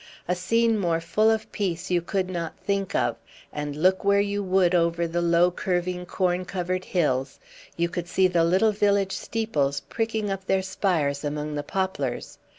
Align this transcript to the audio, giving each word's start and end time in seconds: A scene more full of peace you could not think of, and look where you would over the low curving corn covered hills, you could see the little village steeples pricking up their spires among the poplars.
A 0.27 0.33
scene 0.33 0.79
more 0.79 0.99
full 0.99 1.29
of 1.29 1.51
peace 1.51 1.91
you 1.91 2.01
could 2.01 2.27
not 2.27 2.57
think 2.57 2.95
of, 2.95 3.17
and 3.53 3.75
look 3.75 4.03
where 4.03 4.19
you 4.19 4.41
would 4.41 4.73
over 4.73 5.05
the 5.05 5.21
low 5.21 5.51
curving 5.51 6.07
corn 6.07 6.43
covered 6.43 6.85
hills, 6.85 7.39
you 7.77 7.87
could 7.87 8.07
see 8.07 8.27
the 8.27 8.43
little 8.43 8.71
village 8.71 9.13
steeples 9.15 9.81
pricking 9.81 10.31
up 10.31 10.45
their 10.47 10.63
spires 10.63 11.23
among 11.23 11.53
the 11.53 11.61
poplars. 11.61 12.39